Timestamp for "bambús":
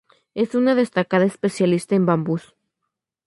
2.07-2.55